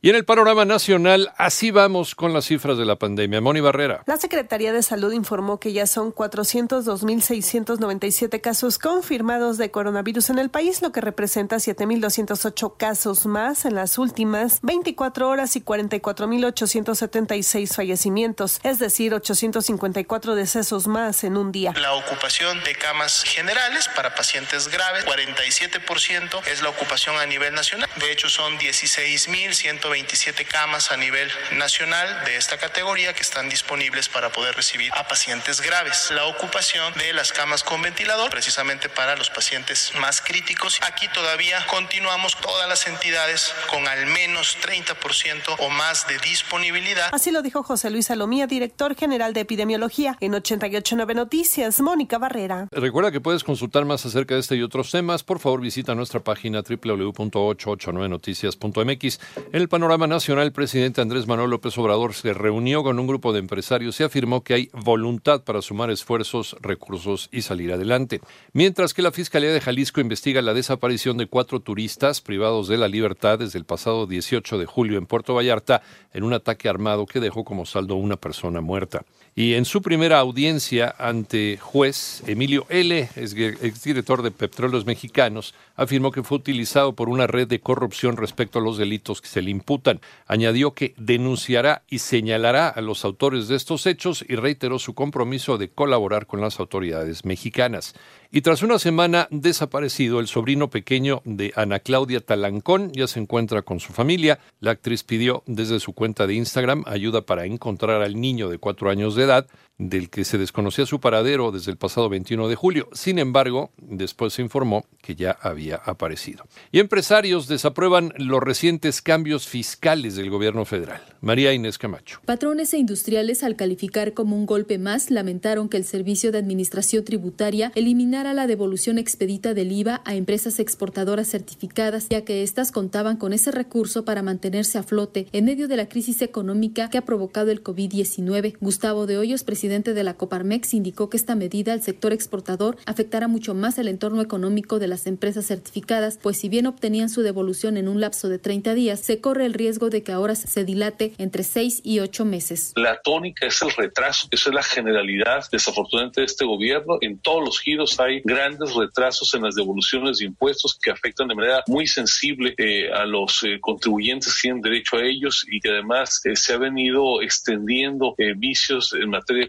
Y 0.00 0.10
en 0.10 0.14
el 0.14 0.24
panorama 0.24 0.64
nacional, 0.64 1.32
así 1.38 1.72
vamos 1.72 2.14
con 2.14 2.32
las 2.32 2.44
cifras 2.44 2.78
de 2.78 2.84
la 2.84 2.94
pandemia. 2.94 3.40
Moni 3.40 3.58
Barrera. 3.58 4.04
La 4.06 4.16
Secretaría 4.16 4.72
de 4.72 4.84
Salud 4.84 5.12
informó 5.12 5.58
que 5.58 5.72
ya 5.72 5.88
son 5.88 6.14
402.697 6.14 8.40
casos 8.40 8.78
confirmados 8.78 9.58
de 9.58 9.72
coronavirus 9.72 10.30
en 10.30 10.38
el 10.38 10.50
país, 10.50 10.82
lo 10.82 10.92
que 10.92 11.00
representa 11.00 11.56
7.208 11.56 12.76
casos 12.76 13.26
más 13.26 13.64
en 13.64 13.74
las 13.74 13.98
últimas 13.98 14.60
24 14.62 15.28
horas 15.28 15.56
y 15.56 15.62
44.876 15.62 17.74
fallecimientos, 17.74 18.60
es 18.62 18.78
decir, 18.78 19.14
854 19.14 20.36
decesos 20.36 20.86
más 20.86 21.24
en 21.24 21.36
un 21.36 21.50
día. 21.50 21.74
La 21.76 21.94
ocupación 21.94 22.62
de 22.62 22.76
camas 22.76 23.24
generales 23.24 23.90
para 23.96 24.14
pacientes 24.14 24.68
graves, 24.68 25.04
47% 25.06 26.40
es 26.52 26.62
la 26.62 26.68
ocupación 26.68 27.16
a 27.16 27.26
nivel 27.26 27.52
nacional. 27.52 27.90
De 27.96 28.12
hecho, 28.12 28.28
son 28.28 28.56
16.100 28.60 29.87
27 29.88 30.44
camas 30.44 30.92
a 30.92 30.96
nivel 30.96 31.28
nacional 31.56 32.24
de 32.24 32.36
esta 32.36 32.58
categoría 32.58 33.14
que 33.14 33.22
están 33.22 33.48
disponibles 33.48 34.08
para 34.08 34.30
poder 34.30 34.54
recibir 34.54 34.92
a 34.94 35.08
pacientes 35.08 35.60
graves. 35.60 36.12
La 36.14 36.26
ocupación 36.26 36.92
de 36.94 37.12
las 37.12 37.32
camas 37.32 37.64
con 37.64 37.82
ventilador, 37.82 38.30
precisamente 38.30 38.88
para 38.88 39.16
los 39.16 39.30
pacientes 39.30 39.92
más 40.00 40.20
críticos. 40.20 40.78
Aquí 40.86 41.06
todavía 41.14 41.64
continuamos 41.66 42.36
todas 42.40 42.68
las 42.68 42.86
entidades 42.86 43.52
con 43.70 43.88
al 43.88 44.06
menos 44.06 44.58
30% 44.60 45.56
o 45.58 45.70
más 45.70 46.06
de 46.06 46.18
disponibilidad. 46.18 47.08
Así 47.12 47.30
lo 47.30 47.42
dijo 47.42 47.62
José 47.62 47.90
Luis 47.90 48.06
Salomía, 48.06 48.46
director 48.46 48.94
general 48.94 49.32
de 49.32 49.40
epidemiología 49.40 50.16
en 50.20 50.34
889 50.34 51.14
Noticias, 51.14 51.80
Mónica 51.80 52.18
Barrera. 52.18 52.68
Recuerda 52.70 53.12
que 53.12 53.20
puedes 53.20 53.44
consultar 53.44 53.84
más 53.84 54.04
acerca 54.04 54.34
de 54.34 54.40
este 54.40 54.56
y 54.56 54.62
otros 54.62 54.90
temas. 54.90 55.22
Por 55.22 55.38
favor, 55.38 55.60
visita 55.60 55.94
nuestra 55.94 56.18
página 56.20 56.62
www.889noticias.mx. 56.62 59.20
En 59.52 59.60
el 59.60 59.68
panorama 59.78 60.08
nacional, 60.08 60.46
el 60.46 60.52
presidente 60.52 61.00
Andrés 61.00 61.28
Manuel 61.28 61.50
López 61.50 61.78
Obrador 61.78 62.12
se 62.12 62.34
reunió 62.34 62.82
con 62.82 62.98
un 62.98 63.06
grupo 63.06 63.32
de 63.32 63.38
empresarios 63.38 64.00
y 64.00 64.02
afirmó 64.02 64.42
que 64.42 64.54
hay 64.54 64.70
voluntad 64.72 65.44
para 65.44 65.62
sumar 65.62 65.88
esfuerzos, 65.92 66.56
recursos 66.60 67.28
y 67.30 67.42
salir 67.42 67.72
adelante. 67.72 68.20
Mientras 68.52 68.92
que 68.92 69.02
la 69.02 69.12
Fiscalía 69.12 69.52
de 69.52 69.60
Jalisco 69.60 70.00
investiga 70.00 70.42
la 70.42 70.52
desaparición 70.52 71.16
de 71.16 71.28
cuatro 71.28 71.60
turistas 71.60 72.20
privados 72.20 72.66
de 72.66 72.76
la 72.76 72.88
libertad 72.88 73.38
desde 73.38 73.56
el 73.56 73.66
pasado 73.66 74.08
18 74.08 74.58
de 74.58 74.66
julio 74.66 74.98
en 74.98 75.06
Puerto 75.06 75.32
Vallarta 75.32 75.80
en 76.12 76.24
un 76.24 76.32
ataque 76.32 76.68
armado 76.68 77.06
que 77.06 77.20
dejó 77.20 77.44
como 77.44 77.64
saldo 77.64 77.94
una 77.94 78.16
persona 78.16 78.60
muerta. 78.60 79.04
Y 79.36 79.54
en 79.54 79.64
su 79.64 79.82
primera 79.82 80.18
audiencia 80.18 80.92
ante 80.98 81.58
juez, 81.58 82.24
Emilio 82.26 82.66
L., 82.70 83.08
exdirector 83.14 84.22
de 84.22 84.32
Petróleos 84.32 84.84
Mexicanos, 84.84 85.54
afirmó 85.76 86.10
que 86.10 86.24
fue 86.24 86.38
utilizado 86.38 86.94
por 86.94 87.08
una 87.08 87.28
red 87.28 87.46
de 87.46 87.60
corrupción 87.60 88.16
respecto 88.16 88.58
a 88.58 88.62
los 88.62 88.78
delitos 88.78 89.20
que 89.20 89.28
se 89.28 89.40
le 89.40 89.52
imputan. 89.68 90.00
Añadió 90.26 90.72
que 90.72 90.94
denunciará 90.96 91.82
y 91.88 91.98
señalará 91.98 92.68
a 92.68 92.80
los 92.80 93.04
autores 93.04 93.48
de 93.48 93.56
estos 93.56 93.86
hechos 93.86 94.24
y 94.26 94.36
reiteró 94.36 94.78
su 94.78 94.94
compromiso 94.94 95.58
de 95.58 95.68
colaborar 95.68 96.26
con 96.26 96.40
las 96.40 96.58
autoridades 96.58 97.26
mexicanas. 97.26 97.94
Y 98.30 98.40
tras 98.40 98.62
una 98.62 98.78
semana 98.78 99.28
desaparecido, 99.30 100.20
el 100.20 100.26
sobrino 100.26 100.70
pequeño 100.70 101.20
de 101.24 101.52
Ana 101.54 101.80
Claudia 101.80 102.20
Talancón 102.20 102.92
ya 102.92 103.06
se 103.06 103.20
encuentra 103.20 103.62
con 103.62 103.80
su 103.80 103.92
familia. 103.92 104.38
La 104.60 104.70
actriz 104.70 105.04
pidió 105.04 105.42
desde 105.46 105.80
su 105.80 105.92
cuenta 105.92 106.26
de 106.26 106.34
Instagram 106.34 106.84
ayuda 106.86 107.22
para 107.22 107.44
encontrar 107.44 108.00
al 108.02 108.18
niño 108.18 108.48
de 108.48 108.58
cuatro 108.58 108.90
años 108.90 109.14
de 109.14 109.24
edad 109.24 109.46
del 109.78 110.10
que 110.10 110.24
se 110.24 110.38
desconocía 110.38 110.86
su 110.86 111.00
paradero 111.00 111.52
desde 111.52 111.70
el 111.70 111.76
pasado 111.76 112.08
21 112.08 112.48
de 112.48 112.56
julio. 112.56 112.88
Sin 112.92 113.18
embargo, 113.18 113.70
después 113.78 114.32
se 114.32 114.42
informó 114.42 114.84
que 115.00 115.14
ya 115.14 115.38
había 115.40 115.76
aparecido. 115.76 116.44
Y 116.72 116.80
empresarios 116.80 117.46
desaprueban 117.46 118.12
los 118.18 118.42
recientes 118.42 119.00
cambios 119.00 119.46
fiscales 119.46 120.16
del 120.16 120.30
gobierno 120.30 120.64
federal. 120.64 121.00
María 121.20 121.52
Inés 121.52 121.78
Camacho. 121.78 122.20
Patrones 122.24 122.74
e 122.74 122.78
industriales, 122.78 123.44
al 123.44 123.56
calificar 123.56 124.14
como 124.14 124.36
un 124.36 124.46
golpe 124.46 124.78
más, 124.78 125.10
lamentaron 125.10 125.68
que 125.68 125.76
el 125.76 125.84
Servicio 125.84 126.32
de 126.32 126.38
Administración 126.38 127.04
Tributaria 127.04 127.72
eliminara 127.76 128.34
la 128.34 128.46
devolución 128.46 128.98
expedita 128.98 129.54
del 129.54 129.70
IVA 129.70 130.02
a 130.04 130.16
empresas 130.16 130.58
exportadoras 130.58 131.28
certificadas, 131.28 132.08
ya 132.08 132.24
que 132.24 132.42
éstas 132.42 132.72
contaban 132.72 133.16
con 133.16 133.32
ese 133.32 133.52
recurso 133.52 134.04
para 134.04 134.22
mantenerse 134.22 134.78
a 134.78 134.82
flote 134.82 135.28
en 135.32 135.44
medio 135.44 135.68
de 135.68 135.76
la 135.76 135.88
crisis 135.88 136.20
económica 136.22 136.90
que 136.90 136.98
ha 136.98 137.04
provocado 137.04 137.52
el 137.52 137.62
COVID-19. 137.62 138.56
Gustavo 138.60 139.06
de 139.06 139.18
Hoyos, 139.18 139.44
presidente 139.44 139.67
presidente 139.68 139.92
de 139.92 140.02
la 140.02 140.14
Coparmex 140.14 140.72
indicó 140.72 141.10
que 141.10 141.18
esta 141.18 141.34
medida 141.34 141.74
al 141.74 141.82
sector 141.82 142.14
exportador 142.14 142.78
afectará 142.86 143.28
mucho 143.28 143.52
más 143.52 143.76
el 143.76 143.88
entorno 143.88 144.22
económico 144.22 144.78
de 144.78 144.88
las 144.88 145.06
empresas 145.06 145.44
certificadas, 145.44 146.18
pues 146.22 146.38
si 146.38 146.48
bien 146.48 146.66
obtenían 146.66 147.10
su 147.10 147.20
devolución 147.20 147.76
en 147.76 147.86
un 147.86 148.00
lapso 148.00 148.30
de 148.30 148.38
30 148.38 148.72
días, 148.72 148.98
se 149.00 149.20
corre 149.20 149.44
el 149.44 149.52
riesgo 149.52 149.90
de 149.90 150.02
que 150.02 150.12
ahora 150.12 150.34
se 150.36 150.64
dilate 150.64 151.12
entre 151.18 151.42
6 151.42 151.82
y 151.84 151.98
8 152.00 152.24
meses. 152.24 152.72
La 152.76 152.98
tónica 153.02 153.46
es 153.46 153.60
el 153.60 153.70
retraso, 153.72 154.26
esa 154.30 154.48
es 154.48 154.54
la 154.54 154.62
generalidad 154.62 155.44
desafortunadamente 155.52 156.22
de 156.22 156.24
este 156.24 156.46
gobierno. 156.46 156.96
En 157.02 157.18
todos 157.18 157.44
los 157.44 157.60
giros 157.60 158.00
hay 158.00 158.22
grandes 158.24 158.74
retrasos 158.74 159.34
en 159.34 159.42
las 159.42 159.54
devoluciones 159.54 160.16
de 160.16 160.24
impuestos 160.24 160.78
que 160.80 160.90
afectan 160.90 161.28
de 161.28 161.34
manera 161.34 161.62
muy 161.66 161.86
sensible 161.86 162.54
eh, 162.56 162.90
a 162.90 163.04
los 163.04 163.42
eh, 163.42 163.58
contribuyentes 163.60 164.34
que 164.34 164.48
tienen 164.48 164.62
derecho 164.62 164.96
a 164.96 165.04
ellos 165.04 165.44
y 165.46 165.60
que 165.60 165.68
además 165.68 166.22
eh, 166.24 166.36
se 166.36 166.54
ha 166.54 166.56
venido 166.56 167.20
extendiendo 167.20 168.14
vicios 168.36 168.94
en 168.94 169.10
materia 169.10 169.46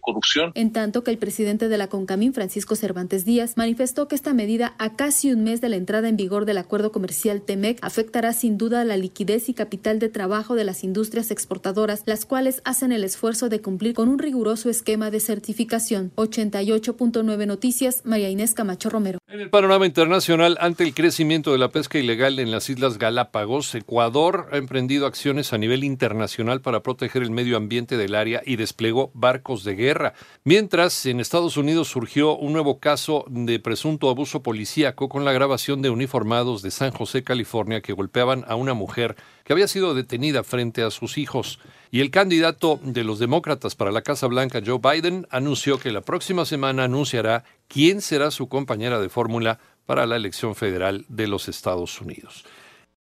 En 0.55 0.71
tanto 0.71 1.03
que 1.03 1.11
el 1.11 1.17
presidente 1.17 1.69
de 1.69 1.77
la 1.77 1.87
CONCAMIN, 1.87 2.33
Francisco 2.33 2.75
Cervantes 2.75 3.25
Díaz, 3.25 3.53
manifestó 3.55 4.07
que 4.07 4.15
esta 4.15 4.33
medida 4.33 4.75
a 4.77 4.95
casi 4.95 5.31
un 5.31 5.43
mes 5.43 5.61
de 5.61 5.69
la 5.69 5.75
entrada 5.75 6.09
en 6.09 6.17
vigor 6.17 6.45
del 6.45 6.57
acuerdo 6.57 6.91
comercial 6.91 7.41
TEMEC 7.41 7.79
afectará 7.81 8.33
sin 8.33 8.57
duda 8.57 8.83
la 8.85 8.97
liquidez 8.97 9.49
y 9.49 9.53
capital 9.53 9.99
de 9.99 10.09
trabajo 10.09 10.55
de 10.55 10.63
las 10.63 10.83
industrias 10.83 11.31
exportadoras, 11.31 12.03
las 12.05 12.25
cuales 12.25 12.61
hacen 12.65 12.91
el 12.91 13.03
esfuerzo 13.03 13.49
de 13.49 13.61
cumplir 13.61 13.93
con 13.93 14.09
un 14.09 14.19
riguroso 14.19 14.69
esquema 14.69 15.11
de 15.11 15.19
certificación. 15.19 16.11
88.9 16.15 17.45
Noticias, 17.45 18.01
María 18.05 18.29
Inés 18.29 18.53
Camacho 18.53 18.89
Romero. 18.89 19.18
En 19.31 19.41
el 19.41 19.51
panorama 19.51 19.85
internacional, 19.85 20.57
ante 20.59 20.83
el 20.83 20.95
crecimiento 20.95 21.51
de 21.51 21.59
la 21.59 21.69
pesca 21.69 21.99
ilegal 21.99 22.39
en 22.39 22.49
las 22.49 22.67
Islas 22.67 22.97
Galápagos, 22.97 23.75
Ecuador 23.75 24.49
ha 24.51 24.57
emprendido 24.57 25.05
acciones 25.05 25.53
a 25.53 25.59
nivel 25.59 25.83
internacional 25.83 26.61
para 26.61 26.81
proteger 26.81 27.21
el 27.21 27.29
medio 27.29 27.55
ambiente 27.55 27.95
del 27.95 28.15
área 28.15 28.41
y 28.43 28.55
desplegó 28.55 29.11
barcos 29.13 29.63
de 29.63 29.75
guerra 29.75 30.15
Mientras, 30.45 31.05
en 31.05 31.19
Estados 31.19 31.57
Unidos 31.57 31.89
surgió 31.89 32.35
un 32.35 32.53
nuevo 32.53 32.79
caso 32.79 33.23
de 33.29 33.59
presunto 33.59 34.09
abuso 34.09 34.41
policíaco 34.41 35.09
con 35.09 35.25
la 35.25 35.31
grabación 35.31 35.83
de 35.83 35.91
uniformados 35.91 36.63
de 36.63 36.71
San 36.71 36.89
José, 36.89 37.23
California, 37.23 37.81
que 37.81 37.93
golpeaban 37.93 38.45
a 38.47 38.55
una 38.55 38.73
mujer 38.73 39.15
que 39.43 39.53
había 39.53 39.67
sido 39.67 39.93
detenida 39.93 40.43
frente 40.43 40.81
a 40.81 40.89
sus 40.89 41.19
hijos. 41.19 41.59
Y 41.91 42.01
el 42.01 42.09
candidato 42.09 42.79
de 42.81 43.03
los 43.03 43.19
demócratas 43.19 43.75
para 43.75 43.91
la 43.91 44.01
Casa 44.01 44.25
Blanca, 44.25 44.61
Joe 44.65 44.79
Biden, 44.79 45.27
anunció 45.29 45.77
que 45.77 45.91
la 45.91 46.01
próxima 46.01 46.45
semana 46.45 46.85
anunciará 46.85 47.43
quién 47.69 48.01
será 48.01 48.31
su 48.31 48.49
compañera 48.49 48.99
de 48.99 49.07
fórmula 49.07 49.59
para 49.85 50.05
la 50.05 50.17
elección 50.17 50.55
federal 50.55 51.05
de 51.07 51.27
los 51.27 51.47
Estados 51.47 52.01
Unidos. 52.01 52.43